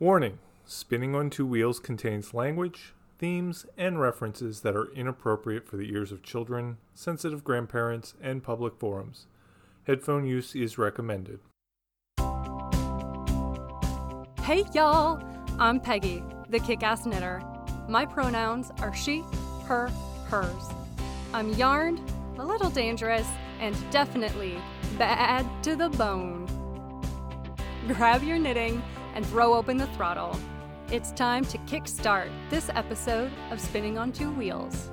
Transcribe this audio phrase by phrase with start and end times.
[0.00, 5.92] Warning Spinning on Two Wheels contains language, themes, and references that are inappropriate for the
[5.92, 9.26] ears of children, sensitive grandparents, and public forums.
[9.86, 11.40] Headphone use is recommended.
[14.42, 15.22] Hey y'all!
[15.58, 17.42] I'm Peggy, the kick ass knitter.
[17.86, 19.22] My pronouns are she,
[19.66, 19.88] her,
[20.28, 20.70] hers.
[21.34, 22.00] I'm yarned,
[22.38, 23.28] a little dangerous,
[23.60, 24.56] and definitely
[24.96, 26.46] bad to the bone.
[27.86, 28.82] Grab your knitting
[29.14, 30.38] and throw open the throttle.
[30.90, 34.90] It's time to kickstart this episode of Spinning on Two Wheels.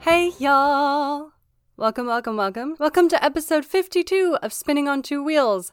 [0.00, 1.32] Hey, y'all!
[1.76, 2.76] Welcome, welcome, welcome.
[2.78, 5.72] Welcome to episode 52 of Spinning on Two Wheels.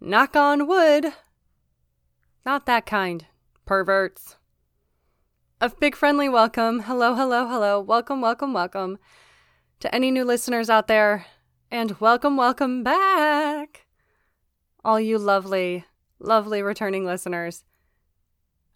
[0.00, 1.12] Knock on wood.
[2.44, 3.26] Not that kind,
[3.66, 4.36] perverts.
[5.72, 6.80] Big friendly welcome.
[6.80, 7.80] Hello, hello, hello.
[7.80, 8.98] Welcome, welcome, welcome
[9.80, 11.24] to any new listeners out there.
[11.70, 13.86] And welcome, welcome back.
[14.84, 15.86] All you lovely,
[16.18, 17.64] lovely returning listeners.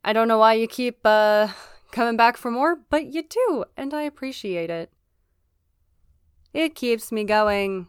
[0.03, 1.49] I don't know why you keep uh,
[1.93, 4.91] coming back for more, but you do, and I appreciate it.
[6.55, 7.89] It keeps me going.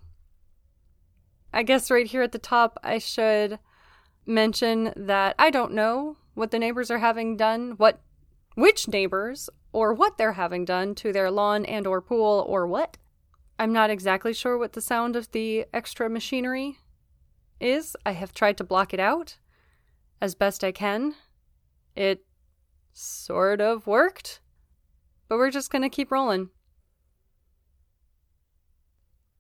[1.53, 3.59] I guess right here at the top, I should
[4.25, 8.02] mention that I don't know what the neighbors are having done, what
[8.59, 12.97] which neighbors or what they're having done to their lawn and or pool or what.
[13.57, 16.77] I'm not exactly sure what the sound of the extra machinery
[17.59, 17.95] is.
[18.05, 19.37] I have tried to block it out
[20.21, 21.15] as best I can.
[21.95, 22.25] It
[22.93, 24.41] sort of worked,
[25.27, 26.49] but we're just going to keep rolling.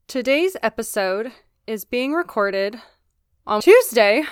[0.07, 1.31] Today's episode
[1.67, 2.81] is being recorded
[3.45, 4.23] on Tuesday,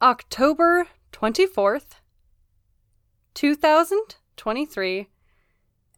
[0.00, 2.00] October 24th,
[3.34, 5.08] 2023,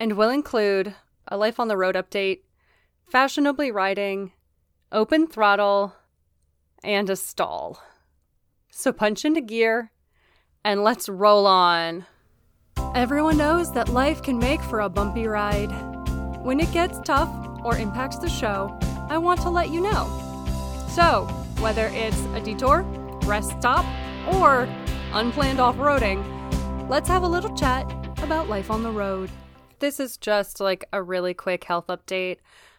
[0.01, 0.95] and will include
[1.29, 2.41] a Life on the Road update,
[3.07, 4.33] fashionably riding,
[4.93, 5.95] open throttle,
[6.83, 7.83] and a stall.
[8.71, 9.91] So punch into gear
[10.65, 12.07] and let's roll on.
[12.95, 15.71] Everyone knows that life can make for a bumpy ride.
[16.43, 17.31] When it gets tough
[17.65, 18.77] or impacts the show,
[19.09, 20.07] I want to let you know.
[20.91, 21.27] So,
[21.61, 22.83] whether it's a detour,
[23.25, 23.85] rest stop,
[24.35, 24.69] or
[25.13, 26.23] unplanned off roading,
[26.95, 29.29] let's have a little chat about life on the road.
[29.81, 32.37] This is just like a really quick health update.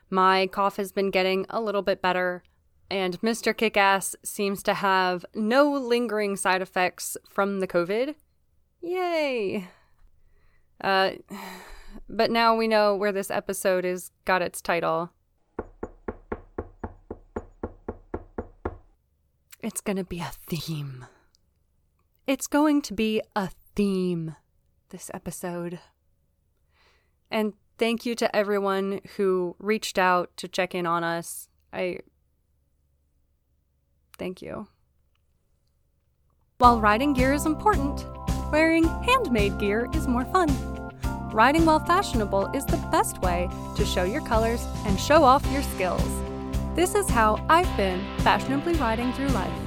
[0.09, 2.41] My cough has been getting a little bit better,
[2.89, 3.53] and Mr.
[3.53, 8.15] Kickass seems to have no lingering side effects from the COVID.
[8.81, 9.67] Yay!
[10.79, 11.11] Uh,
[12.07, 15.11] but now we know where this episode is got its title.
[19.61, 21.05] It's going to be a theme.
[22.25, 24.35] It's going to be a theme
[24.89, 25.79] this episode.
[27.29, 31.49] And thank you to everyone who reached out to check in on us.
[31.73, 31.99] I
[34.17, 34.67] thank you.
[36.57, 38.05] While riding gear is important,
[38.51, 40.49] wearing handmade gear is more fun.
[41.31, 45.63] Riding while fashionable is the best way to show your colors and show off your
[45.63, 46.07] skills.
[46.75, 49.64] This is how I've been fashionably riding through life.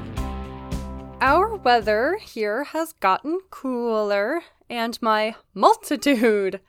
[1.21, 6.61] Our weather here has gotten cooler, and my multitude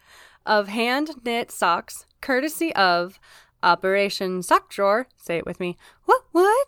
[0.43, 3.19] of hand knit socks, courtesy of
[3.61, 6.67] Operation Sock Drawer, say it with me, what, what?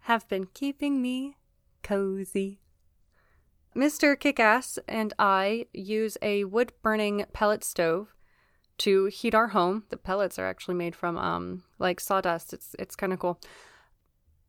[0.00, 1.38] Have been keeping me
[1.82, 2.60] cozy.
[3.74, 4.14] Mr.
[4.14, 8.14] Kickass and I use a wood burning pellet stove
[8.78, 9.84] to heat our home.
[9.88, 12.52] The pellets are actually made from um like sawdust.
[12.52, 13.40] It's it's kind of cool.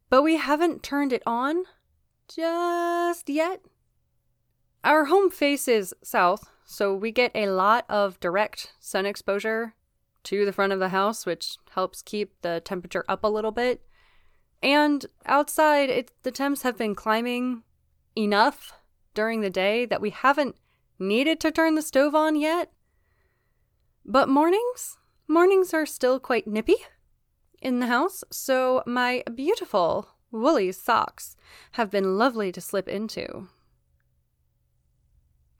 [0.09, 1.63] But we haven't turned it on
[2.27, 3.61] just yet.
[4.83, 9.73] Our home faces south, so we get a lot of direct sun exposure
[10.23, 13.81] to the front of the house, which helps keep the temperature up a little bit.
[14.61, 17.63] And outside, it, the temps have been climbing
[18.15, 18.73] enough
[19.13, 20.55] during the day that we haven't
[20.99, 22.71] needed to turn the stove on yet.
[24.05, 24.97] But mornings?
[25.27, 26.77] Mornings are still quite nippy
[27.61, 31.35] in the house, so my beautiful woolly socks
[31.73, 33.47] have been lovely to slip into.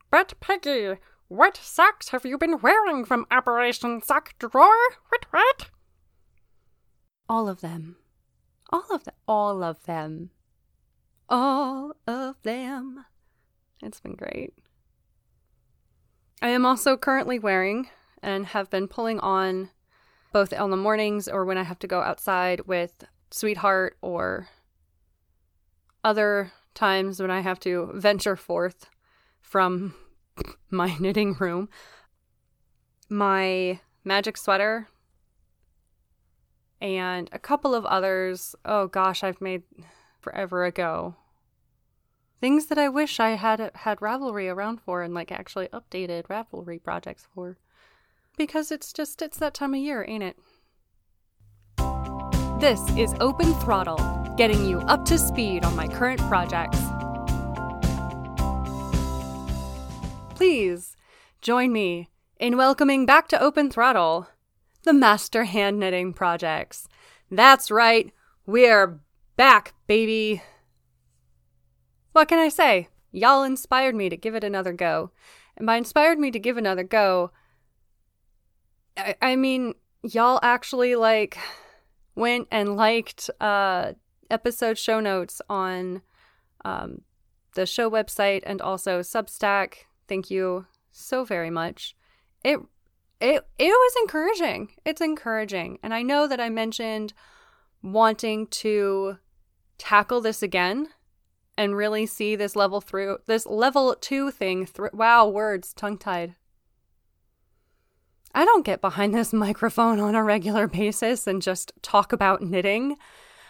[0.09, 0.95] But Peggy,
[1.27, 4.75] what socks have you been wearing from Operation Sock Drawer?
[5.09, 5.69] What, what?
[7.27, 7.97] All of them.
[8.71, 9.15] All of them.
[9.27, 10.29] All of them.
[11.29, 13.06] All of them.
[13.81, 14.53] It's been great.
[16.41, 17.89] I am also currently wearing
[18.24, 19.69] and have been pulling on
[20.31, 24.47] both on the mornings or when I have to go outside with Sweetheart or
[26.04, 28.90] other times when I have to venture forth
[29.42, 29.96] from
[30.70, 31.70] my knitting room.
[33.10, 34.88] my magic sweater
[36.80, 38.56] and a couple of others.
[38.64, 39.64] Oh gosh, I've made
[40.20, 41.16] forever ago.
[42.40, 46.82] Things that I wish I had had Ravelry around for and like actually updated Ravelry
[46.82, 47.58] projects for.
[48.38, 50.38] Because it's just it's that time of year, ain't it?
[52.60, 53.98] This is Open Throttle,
[54.38, 56.80] getting you up to speed on my current projects.
[60.36, 60.95] Please
[61.42, 64.28] join me in welcoming back to Open Throttle
[64.84, 66.88] the Master Hand Knitting Projects.
[67.30, 68.13] That's right,
[68.45, 69.01] we're
[69.36, 70.42] back, baby.
[72.13, 72.88] What can I say?
[73.12, 75.12] Y'all inspired me to give it another go.
[75.57, 77.31] And by inspired me to give another go,
[78.95, 79.74] I, I mean,
[80.04, 81.38] y'all actually like
[82.16, 83.94] went and liked uh
[84.29, 86.01] episode show notes on
[86.65, 87.01] um
[87.53, 89.74] the show website and also Substack.
[90.07, 91.95] Thank you so very much.
[92.44, 92.59] It
[93.19, 94.69] it it was encouraging.
[94.85, 95.79] It's encouraging.
[95.83, 97.13] And I know that I mentioned
[97.81, 99.18] wanting to
[99.77, 100.89] tackle this again
[101.57, 106.35] and really see this level through this level 2 thing through wow words tongue tied
[108.33, 112.97] I don't get behind this microphone on a regular basis and just talk about knitting.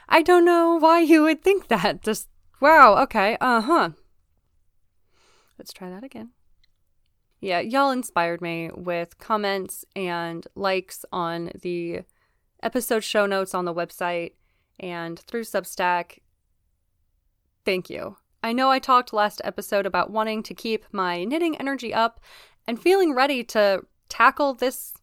[0.10, 2.02] I don't know why you would think that.
[2.02, 3.90] Just, wow, okay, uh huh.
[5.58, 6.32] Let's try that again.
[7.40, 12.02] Yeah, y'all inspired me with comments and likes on the
[12.64, 14.32] episode show notes on the website
[14.80, 16.20] and through Substack.
[17.66, 18.18] Thank you.
[18.44, 22.20] I know I talked last episode about wanting to keep my knitting energy up
[22.68, 24.94] and feeling ready to tackle this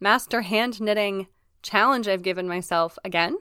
[0.00, 1.26] master hand knitting
[1.62, 3.36] challenge I've given myself again.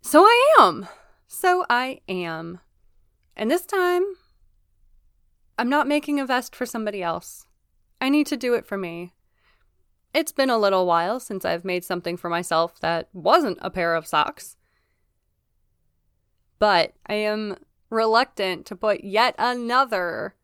[0.00, 0.88] So I am.
[1.26, 2.60] So I am.
[3.36, 4.02] And this time,
[5.58, 7.46] I'm not making a vest for somebody else.
[8.00, 9.12] I need to do it for me.
[10.12, 13.94] It's been a little while since I've made something for myself that wasn't a pair
[13.94, 14.56] of socks.
[16.58, 17.56] But I am
[17.90, 20.34] reluctant to put yet another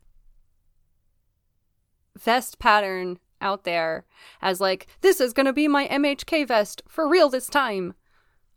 [2.17, 4.05] vest pattern out there
[4.41, 7.93] as like this is going to be my MHK vest for real this time.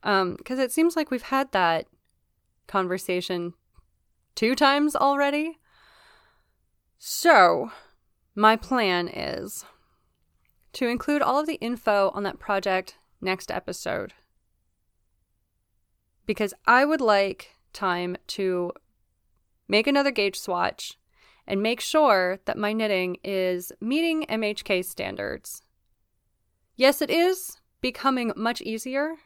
[0.03, 1.87] Um cuz it seems like we've had that
[2.67, 3.55] conversation
[4.35, 5.59] two times already.
[6.99, 7.73] So,
[8.35, 9.65] my plan is
[10.75, 14.13] to include all of the info on that project next episode.
[16.27, 18.73] Because I would like time to
[19.69, 20.99] make another gauge swatch
[21.47, 25.63] and make sure that my knitting is meeting MHK standards.
[26.77, 29.17] Yes, it is becoming much easier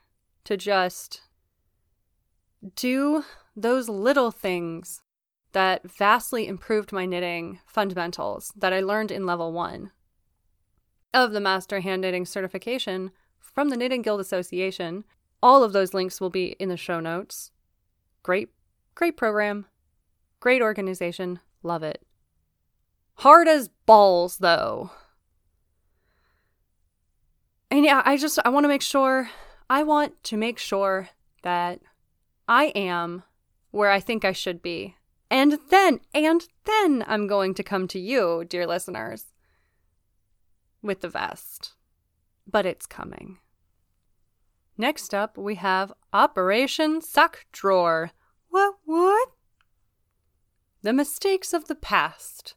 [0.45, 1.23] to just
[2.77, 3.25] do
[3.57, 5.03] those little things
[5.53, 9.93] that vastly improved my knitting fundamentals that I learned in level one
[11.13, 15.05] of the Master Hand Knitting certification from the Knitting Guild Association.
[15.43, 17.53] All of those links will be in the show notes.
[18.23, 18.49] Great,
[18.95, 19.67] great program,
[20.41, 22.03] great organization, love it.
[23.19, 24.91] Hard as balls, though.
[27.71, 29.31] And yeah, I just, I want to make sure,
[29.69, 31.09] I want to make sure
[31.43, 31.81] that
[32.47, 33.23] I am
[33.71, 34.97] where I think I should be.
[35.31, 39.33] And then, and then I'm going to come to you, dear listeners,
[40.83, 41.73] with the vest.
[42.47, 43.39] But it's coming.
[44.77, 48.11] Next up, we have Operation Sock Drawer.
[48.49, 49.29] What, what?
[50.83, 52.55] The mistakes of the past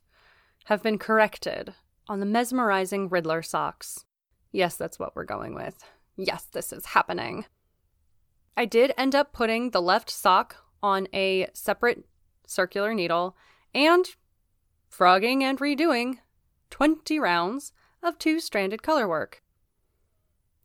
[0.65, 1.73] have been corrected
[2.09, 4.05] on the mesmerizing Riddler socks.
[4.51, 5.83] Yes, that's what we're going with.
[6.17, 7.45] Yes, this is happening.
[8.57, 12.05] I did end up putting the left sock on a separate
[12.47, 13.37] circular needle
[13.73, 14.05] and
[14.89, 16.17] frogging and redoing
[16.71, 17.71] 20 rounds
[18.01, 19.43] of two stranded color work.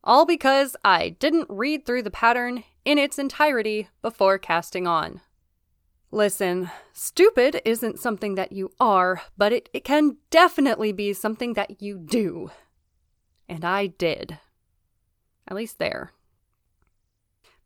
[0.02, 5.21] All because I didn't read through the pattern in its entirety before casting on.
[6.11, 11.80] Listen, stupid isn't something that you are, but it, it can definitely be something that
[11.80, 12.50] you do.
[13.49, 14.38] And I did.
[15.52, 16.12] At least there.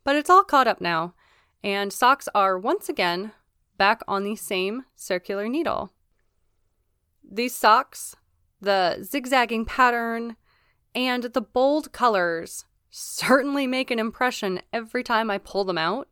[0.02, 1.14] But it's all caught up now,
[1.62, 3.30] and socks are once again
[3.78, 5.92] back on the same circular needle.
[7.22, 8.16] These socks,
[8.60, 10.34] the zigzagging pattern,
[10.96, 16.08] and the bold colors certainly make an impression every time I pull them out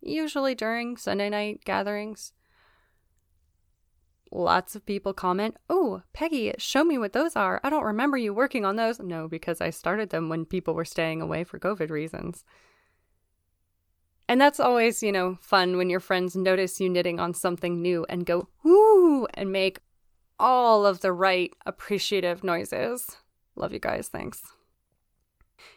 [0.00, 2.32] usually during Sunday night gatherings.
[4.34, 7.60] Lots of people comment, Oh, Peggy, show me what those are.
[7.62, 8.98] I don't remember you working on those.
[8.98, 12.42] No, because I started them when people were staying away for COVID reasons.
[14.26, 18.06] And that's always, you know, fun when your friends notice you knitting on something new
[18.08, 19.80] and go, ooh, and make
[20.38, 23.18] all of the right appreciative noises.
[23.54, 24.08] Love you guys.
[24.08, 24.40] Thanks.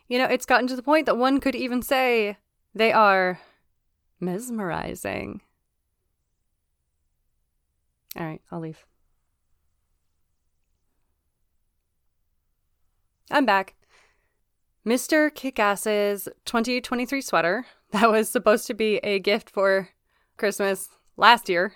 [0.08, 2.38] You know, it's gotten to the point that one could even say
[2.74, 3.42] they are
[4.22, 5.42] mesmerizing.
[8.18, 8.86] All right, I'll leave.
[13.32, 13.76] I'm back.
[14.86, 15.34] Mr.
[15.34, 19.90] Kickass's 2023 sweater, that was supposed to be a gift for
[20.38, 21.74] Christmas last year,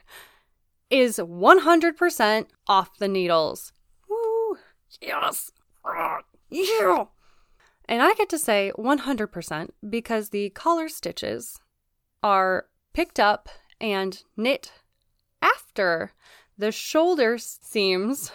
[0.89, 3.73] is 100% off the needles.
[4.07, 4.57] Woo!
[5.01, 5.51] Yes!
[6.49, 7.05] Yeah!
[7.85, 11.59] And I get to say 100% because the collar stitches
[12.21, 13.49] are picked up
[13.81, 14.71] and knit
[15.41, 16.13] after
[16.57, 18.31] the shoulder seams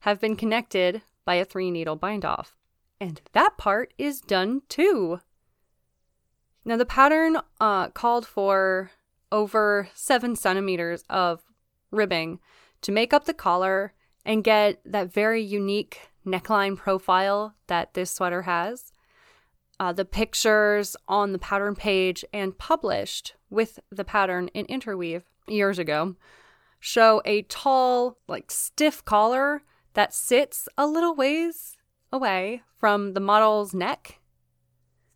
[0.00, 2.56] have been connected by a three needle bind off.
[3.00, 5.20] And that part is done too.
[6.64, 8.90] Now, the pattern uh, called for
[9.30, 11.42] over seven centimeters of
[11.90, 12.40] ribbing
[12.82, 13.92] to make up the collar
[14.24, 18.92] and get that very unique neckline profile that this sweater has.
[19.78, 25.78] Uh, the pictures on the pattern page and published with the pattern in interweave years
[25.78, 26.16] ago
[26.84, 29.62] show a tall, like stiff collar
[29.94, 31.78] that sits a little ways
[32.12, 34.20] away from the model's neck.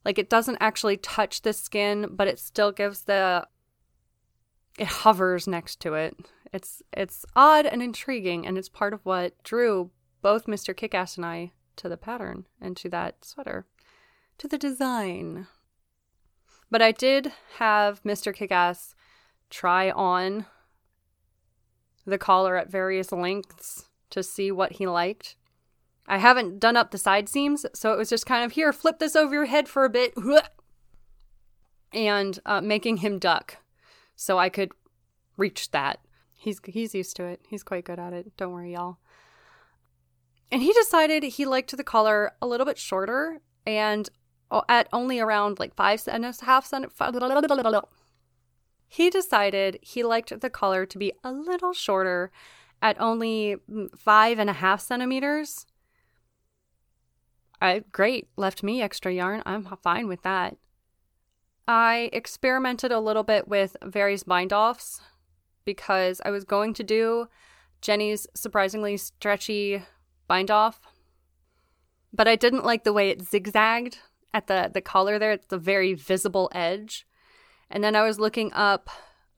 [0.02, 3.46] Like it doesn't actually touch the skin, but it still gives the
[4.78, 6.16] it hovers next to it.
[6.54, 9.90] It's it's odd and intriguing, and it's part of what drew
[10.22, 10.74] both Mr.
[10.74, 13.66] Kickass and I to the pattern and to that sweater,
[14.38, 15.48] to the design.
[16.70, 18.34] But I did have Mr.
[18.34, 18.94] Kickass
[19.50, 20.46] try on
[22.06, 25.36] the collar at various lengths to see what he liked.
[26.06, 28.98] I haven't done up the side seams, so it was just kind of here, flip
[28.98, 30.14] this over your head for a bit,
[31.92, 33.58] and uh, making him duck
[34.16, 34.72] so I could
[35.36, 36.00] reach that.
[36.34, 37.40] He's he's used to it.
[37.48, 38.36] He's quite good at it.
[38.36, 38.98] Don't worry, y'all.
[40.50, 44.08] And he decided he liked the collar a little bit shorter and
[44.68, 47.88] at only around like five and a half centimeters.
[48.88, 52.32] He decided he liked the collar to be a little shorter
[52.80, 55.66] at only mm, five and a half centimeters.
[57.60, 59.42] I, great, left me extra yarn.
[59.44, 60.56] I'm fine with that.
[61.66, 65.00] I experimented a little bit with various bind offs
[65.64, 67.28] because I was going to do
[67.82, 69.82] Jenny's surprisingly stretchy
[70.26, 70.80] bind off,
[72.12, 73.98] but I didn't like the way it zigzagged
[74.32, 75.32] at the, the collar there.
[75.32, 77.06] It's the very visible edge.
[77.70, 78.88] And then I was looking up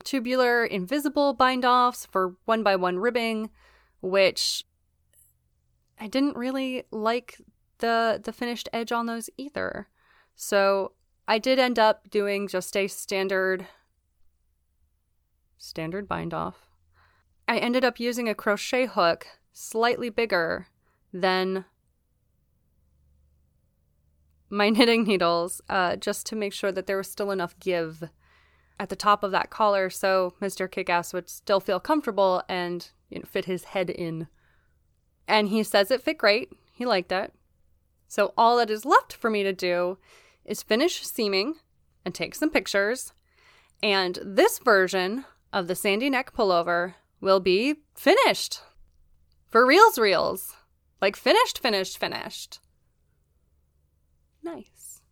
[0.04, 3.50] tubular invisible bind offs for one by one ribbing,
[4.00, 4.64] which
[5.98, 7.38] I didn't really like
[7.78, 9.88] the the finished edge on those either.
[10.34, 10.92] So
[11.28, 13.66] I did end up doing just a standard
[15.58, 16.70] standard bind off.
[17.46, 20.68] I ended up using a crochet hook slightly bigger
[21.12, 21.64] than
[24.48, 28.08] my knitting needles uh, just to make sure that there was still enough give
[28.80, 30.66] at the top of that collar so Mr.
[30.66, 34.26] Kickass would still feel comfortable and you know, fit his head in.
[35.28, 36.50] And he says it fit great.
[36.72, 37.34] He liked it.
[38.08, 39.98] So all that is left for me to do
[40.46, 41.56] is finish seaming
[42.06, 43.12] and take some pictures.
[43.82, 48.62] And this version of the sandy neck pullover will be finished.
[49.50, 50.56] For reals, reels.
[51.02, 52.60] Like finished, finished, finished.
[54.42, 55.02] Nice.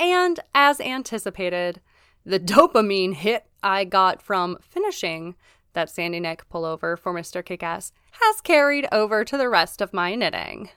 [0.00, 1.82] And as anticipated,
[2.24, 5.36] the dopamine hit I got from finishing
[5.74, 7.44] that sandy neck pullover for Mr.
[7.44, 10.70] Kickass has carried over to the rest of my knitting.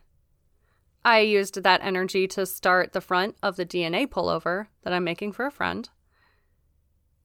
[1.05, 5.31] I used that energy to start the front of the DNA pullover that I'm making
[5.31, 5.89] for a friend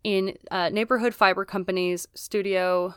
[0.05, 2.95] in uh, Neighborhood Fiber Company's studio,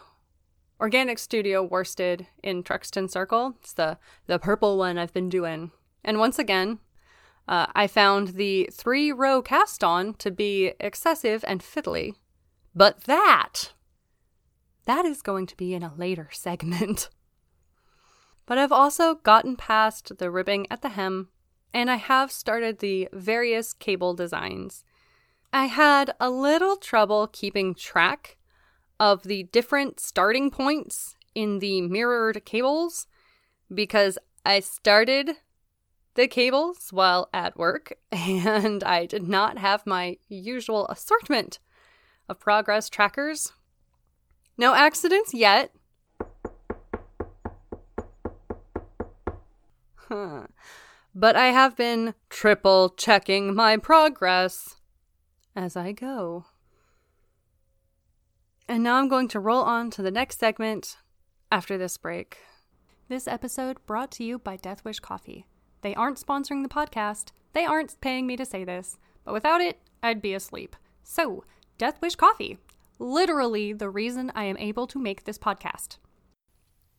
[0.79, 3.55] organic studio worsted in Truxton Circle.
[3.61, 5.71] It's the, the purple one I've been doing.
[6.03, 6.79] And once again,
[7.51, 12.15] uh, I found the three row cast on to be excessive and fiddly,
[12.73, 13.73] but that,
[14.85, 17.09] that is going to be in a later segment.
[18.45, 21.27] but I've also gotten past the ribbing at the hem,
[21.73, 24.85] and I have started the various cable designs.
[25.51, 28.37] I had a little trouble keeping track
[28.97, 33.07] of the different starting points in the mirrored cables
[33.73, 35.35] because I started
[36.15, 41.59] the cables while at work, and I did not have my usual assortment
[42.27, 43.53] of progress trackers.
[44.57, 45.73] No accidents yet.
[49.95, 50.47] Huh.
[51.13, 54.75] But I have been triple checking my progress
[55.55, 56.45] as I go.
[58.67, 60.97] And now I'm going to roll on to the next segment
[61.51, 62.37] after this break.
[63.09, 65.45] This episode brought to you by Death Wish Coffee.
[65.81, 69.79] They aren't sponsoring the podcast, they aren't paying me to say this, but without it,
[70.03, 70.75] I'd be asleep.
[71.03, 71.43] So,
[71.77, 72.59] Death Wish Coffee,
[72.99, 75.97] literally the reason I am able to make this podcast.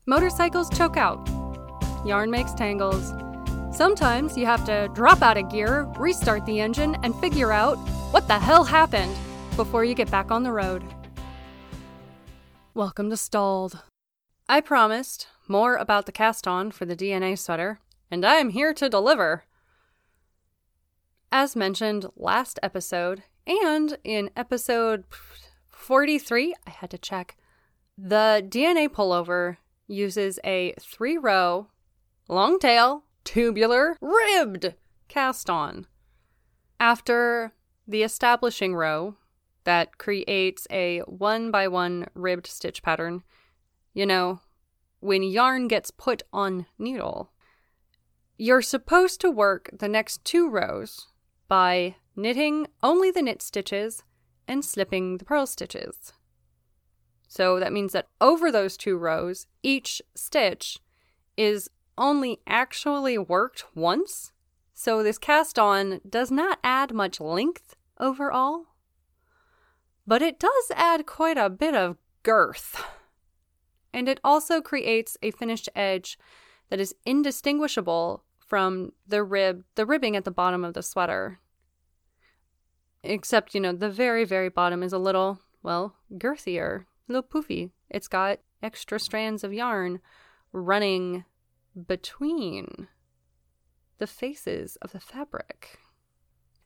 [0.05, 1.29] Motorcycles choke out.
[2.05, 3.13] Yarn makes tangles.
[3.73, 7.77] Sometimes you have to drop out of gear, restart the engine, and figure out
[8.11, 9.15] what the hell happened
[9.55, 10.83] before you get back on the road.
[12.73, 13.81] Welcome to Stalled.
[14.49, 17.79] I promised more about the cast on for the DNA sweater,
[18.13, 19.45] and I am here to deliver.
[21.31, 25.05] As mentioned last episode, and in episode
[25.69, 27.35] 43, I had to check,
[27.97, 31.69] the DNA pullover uses a three row,
[32.29, 34.75] long tail, tubular, ribbed
[35.07, 35.87] cast on.
[36.79, 37.51] After
[37.87, 39.15] the establishing row
[39.63, 43.23] that creates a one by one ribbed stitch pattern,
[43.95, 44.39] you know,
[44.99, 47.32] when yarn gets put on needle,
[48.37, 51.07] you're supposed to work the next two rows
[51.47, 54.03] by knitting only the knit stitches
[54.47, 56.13] and slipping the purl stitches.
[57.27, 60.79] So that means that over those two rows, each stitch
[61.37, 64.31] is only actually worked once.
[64.73, 68.65] So this cast on does not add much length overall,
[70.05, 72.83] but it does add quite a bit of girth.
[73.93, 76.17] And it also creates a finished edge
[76.73, 81.39] that is indistinguishable from the rib, the ribbing at the bottom of the sweater.
[83.03, 87.69] Except, you know, the very, very bottom is a little, well, girthier, a little poofy.
[87.91, 89.99] It's got extra strands of yarn
[90.51, 91.25] running
[91.87, 92.87] between
[93.99, 95.77] the faces of the fabric.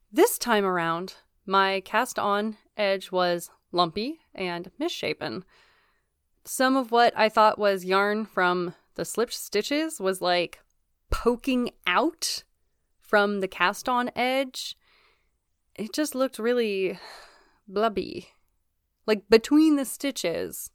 [0.09, 5.43] This time around, my cast on edge was lumpy and misshapen.
[6.45, 10.59] Some of what I thought was yarn from the slipped stitches was like
[11.09, 12.43] poking out
[12.99, 14.75] from the cast on edge.
[15.75, 16.99] It just looked really
[17.67, 18.29] blubby,
[19.05, 20.71] like between the stitches.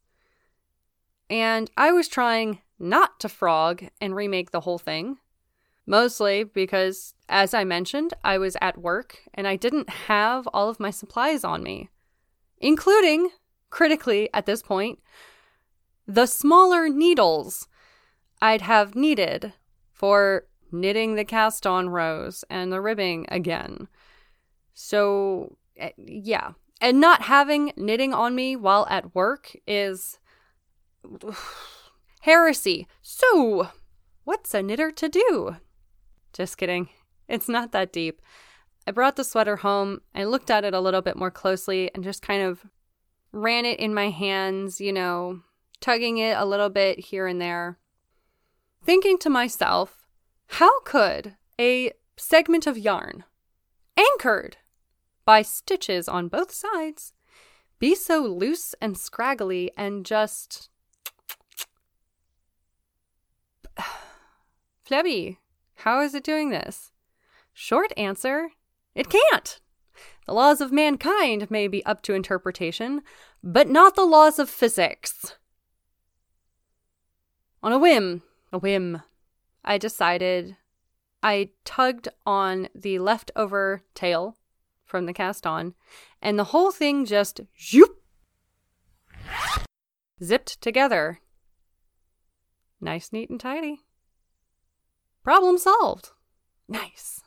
[1.29, 5.19] And I was trying not to frog and remake the whole thing.
[5.85, 10.79] Mostly because, as I mentioned, I was at work and I didn't have all of
[10.79, 11.91] my supplies on me,
[12.59, 13.31] including,
[13.71, 15.01] critically at this point,
[16.07, 17.67] the smaller needles
[18.43, 19.53] I'd have needed
[19.93, 23.87] for knitting the cast on rows and the ribbing again.
[24.75, 26.51] So, eh, yeah.
[26.81, 30.19] And not having knitting on me while at work is
[32.23, 32.89] heresy.
[33.01, 33.69] So,
[34.25, 35.57] what's a knitter to do?
[36.33, 36.89] Just kidding.
[37.29, 38.21] It's not that deep.
[38.89, 40.01] I brought the sweater home.
[40.17, 42.67] I looked at it a little bit more closely and just kind of
[43.31, 45.43] ran it in my hands, you know,
[45.81, 47.79] tugging it a little bit here and there.
[48.85, 50.09] Thinking to myself,
[50.47, 53.25] how could a segment of yarn,
[53.97, 54.57] anchored
[55.25, 57.13] by stitches on both sides,
[57.79, 60.69] be so loose and scraggly and just
[64.85, 65.39] Flebby,
[65.77, 66.91] how is it doing this?
[67.53, 68.51] Short answer
[68.95, 69.61] it can't.
[70.27, 73.03] The laws of mankind may be up to interpretation,
[73.43, 75.37] but not the laws of physics.
[77.63, 79.03] On a whim, a whim,
[79.65, 80.57] I decided
[81.23, 84.37] I tugged on the leftover tail
[84.85, 85.75] from the cast on,
[86.21, 88.03] and the whole thing just zoop,
[90.23, 91.21] zipped together.
[92.81, 93.81] Nice, neat, and tidy.
[95.23, 96.11] Problem solved.
[96.69, 97.23] Nice.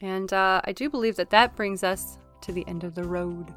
[0.00, 3.54] And uh, I do believe that that brings us to the end of the road.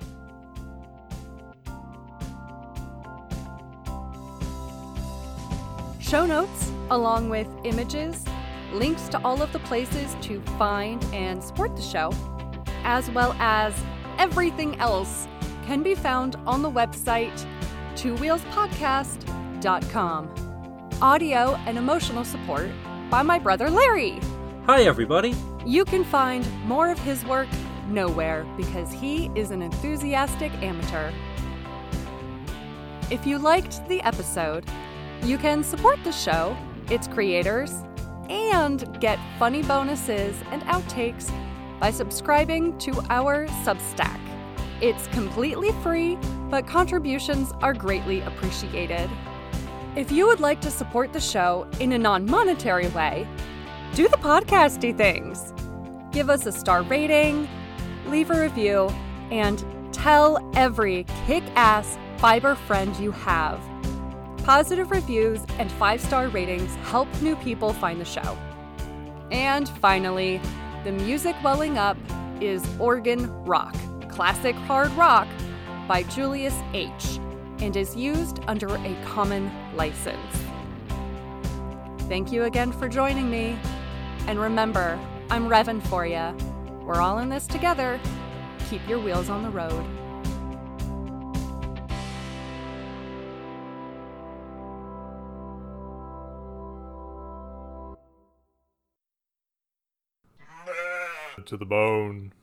[6.08, 8.24] Show notes, along with images,
[8.72, 12.14] links to all of the places to find and support the show,
[12.86, 13.74] as well as
[14.18, 15.28] everything else,
[15.66, 17.46] can be found on the website
[17.96, 20.90] twowheelspodcast.com.
[21.02, 22.70] Audio and emotional support
[23.10, 24.22] by my brother Larry.
[24.66, 25.36] Hi, everybody.
[25.66, 27.50] You can find more of his work
[27.90, 31.12] nowhere because he is an enthusiastic amateur.
[33.12, 34.64] If you liked the episode,
[35.24, 36.58] you can support the show,
[36.90, 37.74] its creators,
[38.30, 41.32] and get funny bonuses and outtakes
[41.80, 44.20] by subscribing to our Substack.
[44.82, 46.18] It's completely free,
[46.50, 49.10] but contributions are greatly appreciated.
[49.96, 53.28] If you would like to support the show in a non monetary way,
[53.96, 55.54] do the podcasty things.
[56.12, 57.48] Give us a star rating,
[58.08, 58.90] leave a review,
[59.32, 63.60] and tell every kick ass fiber friend you have.
[64.48, 68.38] Positive reviews and five star ratings help new people find the show.
[69.30, 70.40] And finally,
[70.86, 71.98] the music welling up
[72.40, 73.76] is Organ Rock,
[74.08, 75.28] classic hard rock
[75.86, 77.20] by Julius H.,
[77.60, 80.18] and is used under a common license.
[82.04, 83.60] Thank you again for joining me.
[84.28, 84.98] And remember,
[85.30, 86.34] I'm revving for you.
[86.86, 88.00] We're all in this together.
[88.70, 89.86] Keep your wheels on the road.
[101.48, 102.34] To the bone.